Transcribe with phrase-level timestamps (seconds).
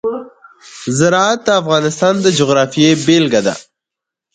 [0.97, 3.53] زراعت د افغانستان د جغرافیې بېلګه ده.